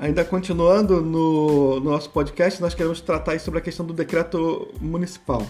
[0.00, 5.46] Ainda continuando no, no, nosso podcast, nós queremos tratar sobre a questão do decreto municipal.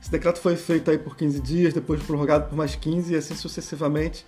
[0.00, 3.34] Esse decreto foi feito aí por 15 dias, depois prorrogado por mais 15 e assim
[3.34, 4.24] sucessivamente.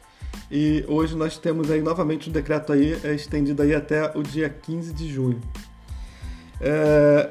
[0.50, 4.50] E hoje nós temos aí novamente um decreto aí é, estendido aí até o dia
[4.50, 5.40] 15 de junho.
[6.60, 7.30] É,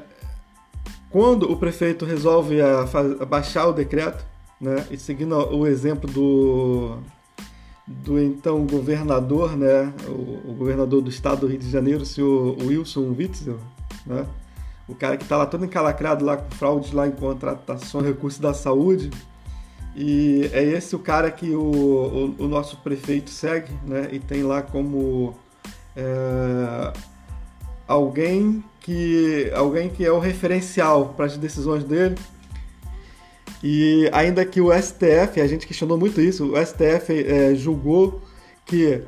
[1.10, 2.80] quando o prefeito resolve a,
[3.20, 4.26] a baixar o decreto,
[4.60, 6.98] né, e seguindo o exemplo do,
[7.86, 12.56] do então governador, né, o, o, governador do estado do Rio de Janeiro, o senhor
[12.62, 13.58] Wilson Witzel,
[14.06, 14.24] né,
[14.88, 18.54] o cara que está lá todo encalacrado lá com fraudes lá em contratação recursos da
[18.54, 19.10] saúde.
[19.94, 21.60] E é esse o cara que o,
[22.38, 25.34] o, o nosso prefeito segue, né, e tem lá como
[25.94, 26.92] é,
[27.86, 32.16] alguém que alguém que é o referencial para as decisões dele
[33.62, 38.20] e ainda que o STF, a gente questionou muito isso, o STF é, julgou
[38.66, 39.02] que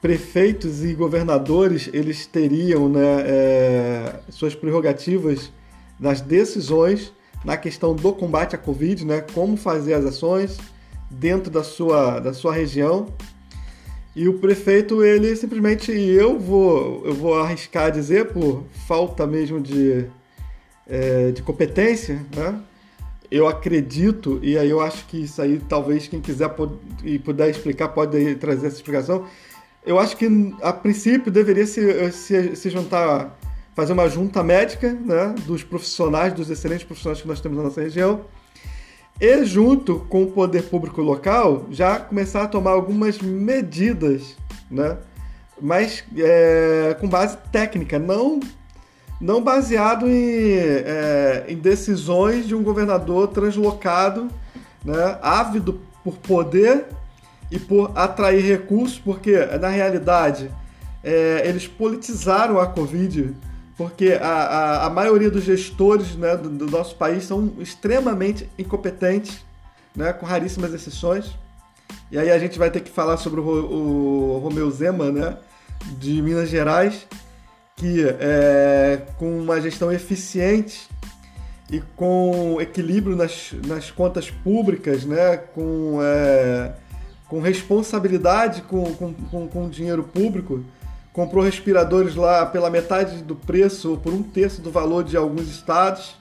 [0.00, 5.52] prefeitos e governadores eles teriam né, é, suas prerrogativas
[5.98, 7.12] nas decisões
[7.44, 10.58] na questão do combate à Covid, né, como fazer as ações
[11.10, 13.06] dentro da sua, da sua região.
[14.14, 20.06] E o prefeito, ele simplesmente, eu vou, eu vou arriscar dizer, por falta mesmo de,
[20.88, 22.60] é, de competência, né,
[23.30, 26.50] eu acredito, e aí eu acho que isso aí talvez quem quiser
[27.04, 29.26] e puder explicar pode trazer essa explicação.
[29.84, 30.26] Eu acho que
[30.62, 33.38] a princípio deveria se, se, se juntar,
[33.74, 37.80] fazer uma junta médica né, dos profissionais, dos excelentes profissionais que nós temos na nossa
[37.82, 38.24] região,
[39.20, 44.36] e junto com o poder público local já começar a tomar algumas medidas,
[44.70, 44.96] né?
[45.60, 48.38] Mas é, com base técnica, não
[49.20, 54.28] não baseado em, é, em decisões de um governador translocado,
[54.84, 56.86] né, ávido por poder
[57.50, 60.50] e por atrair recursos, porque na realidade
[61.02, 63.34] é, eles politizaram a Covid,
[63.76, 69.44] porque a, a, a maioria dos gestores né, do, do, nosso país são extremamente incompetentes,
[69.94, 71.36] né, com raríssimas exceções.
[72.10, 75.36] E aí a gente vai ter que falar sobre o, o Romeu Zema, né,
[75.98, 77.06] de Minas Gerais,
[77.78, 80.88] que é, com uma gestão eficiente
[81.70, 86.72] e com equilíbrio nas, nas contas públicas, né, com, é,
[87.28, 90.64] com responsabilidade com, com, com, com dinheiro público,
[91.12, 95.48] comprou respiradores lá pela metade do preço, ou por um terço do valor de alguns
[95.48, 96.16] estados,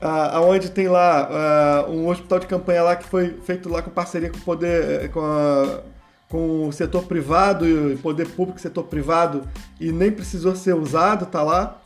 [0.00, 4.30] aonde tem lá uh, um hospital de campanha lá que foi feito lá com parceria
[4.30, 5.80] com o poder, com a,
[6.32, 9.46] com o setor privado e poder público setor privado
[9.78, 11.78] e nem precisou ser usado, tá lá,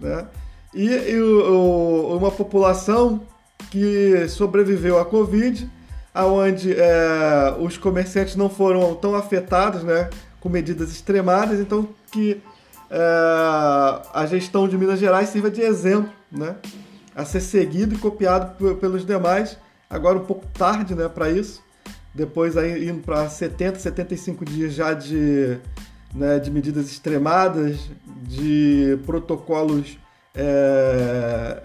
[0.00, 0.26] né?
[0.72, 3.20] E, e o, uma população
[3.70, 5.70] que sobreviveu à Covid,
[6.14, 10.08] aonde é, os comerciantes não foram tão afetados, né,
[10.40, 12.40] com medidas extremadas, então que
[12.90, 12.98] é,
[14.14, 16.56] a gestão de Minas Gerais sirva de exemplo, né,
[17.14, 19.58] a ser seguido e copiado pelos demais.
[19.90, 21.63] Agora um pouco tarde, né, para isso
[22.14, 25.58] depois aí indo para 70, 75 dias já de,
[26.14, 27.90] né, de medidas extremadas,
[28.22, 29.98] de protocolos
[30.34, 31.62] é,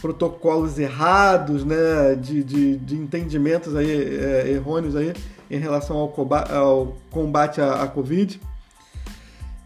[0.00, 5.12] protocolos errados, né, de, de, de entendimentos aí, é, errôneos aí
[5.50, 8.40] em relação ao, combate, ao combate à, à Covid.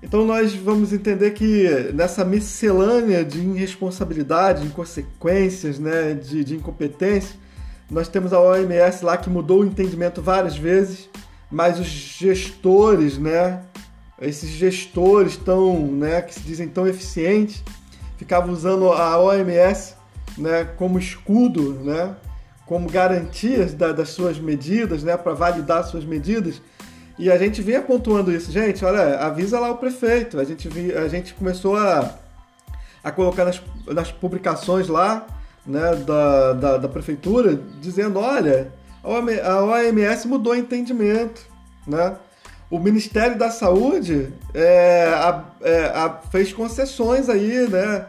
[0.03, 7.37] Então nós vamos entender que nessa miscelânea de irresponsabilidade, inconsequências, né, de, de incompetência,
[7.92, 11.10] nós temos a OMS lá que mudou o entendimento várias vezes,
[11.50, 13.60] mas os gestores, né,
[14.19, 17.62] esses gestores tão, né, que se dizem tão eficientes,
[18.16, 19.94] ficavam usando a OMS,
[20.38, 22.16] né, como escudo, né,
[22.64, 26.62] como garantias da, das suas medidas, né, para validar suas medidas.
[27.19, 30.41] E a gente vinha pontuando isso, gente, olha, avisa lá o prefeito.
[30.41, 32.14] A gente, vi, a gente começou a,
[33.04, 35.26] a colocar nas, nas publicações lá
[35.67, 38.72] né, da, da, da prefeitura dizendo, olha,
[39.03, 41.42] a OMS mudou o entendimento,
[41.86, 42.16] né?
[42.71, 48.07] O Ministério da Saúde é, a, é, a, fez concessões aí, né?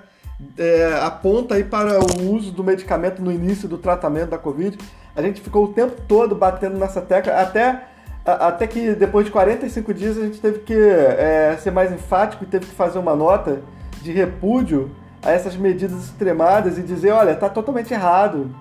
[0.58, 4.78] É, aponta aí para o uso do medicamento no início do tratamento da Covid.
[5.16, 7.84] A gente ficou o tempo todo batendo nessa tecla, até,
[8.26, 12.48] até que depois de 45 dias a gente teve que é, ser mais enfático e
[12.48, 13.62] teve que fazer uma nota
[14.02, 14.92] de repúdio
[15.24, 18.54] a essas medidas extremadas e dizer, olha, está totalmente errado.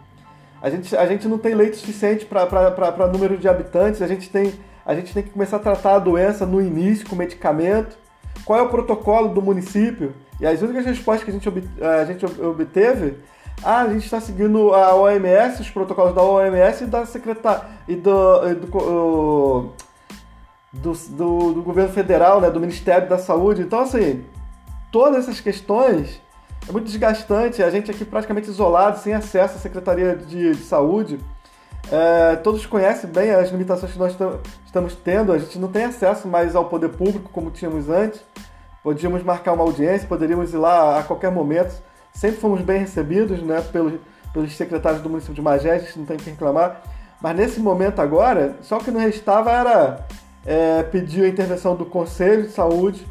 [0.61, 4.55] A gente, a gente não tem leite suficiente para número de habitantes, a gente, tem,
[4.87, 7.97] a gente tem que começar a tratar a doença no início com medicamento.
[8.45, 10.15] Qual é o protocolo do município?
[10.41, 11.49] E as únicas respostas que a gente,
[11.81, 13.19] a gente obteve,
[13.63, 17.95] ah, a gente está seguindo a OMS, os protocolos da OMS e da secretária e
[17.95, 19.73] do, e do
[20.73, 23.63] do, do, do governo federal, né, do Ministério da Saúde.
[23.63, 24.25] Então, assim,
[24.91, 26.21] todas essas questões
[26.69, 27.63] é muito desgastante.
[27.63, 31.19] A gente aqui praticamente isolado, sem acesso à Secretaria de, de Saúde.
[31.91, 34.17] É, todos conhecem bem as limitações que nós
[34.65, 35.33] estamos tendo.
[35.33, 38.21] A gente não tem acesso mais ao poder público como tínhamos antes.
[38.83, 41.75] Podíamos marcar uma audiência, poderíamos ir lá a qualquer momento.
[42.13, 43.95] Sempre fomos bem recebidos né, pelos,
[44.33, 46.83] pelos secretários do município de Magé, a gente não tem que reclamar.
[47.21, 50.07] Mas nesse momento agora, só o que não restava era
[50.45, 53.07] é, pedir a intervenção do Conselho de Saúde,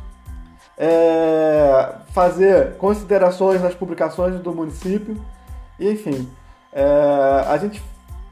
[0.83, 5.15] é, fazer considerações nas publicações do município,
[5.79, 6.27] enfim.
[6.73, 6.83] É,
[7.47, 7.83] a gente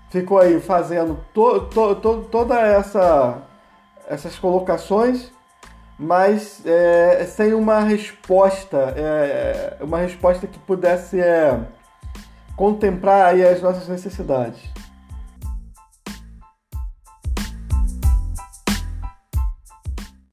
[0.09, 3.43] ficou aí fazendo to, to, to, toda essa
[4.07, 5.31] essas colocações,
[5.99, 11.59] mas é, sem uma resposta, é, uma resposta que pudesse é,
[12.55, 14.59] contemplar aí as nossas necessidades.